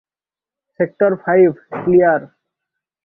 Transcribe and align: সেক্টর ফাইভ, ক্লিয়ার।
সেক্টর 0.79 1.11
ফাইভ, 1.23 1.49
ক্লিয়ার। 1.75 2.21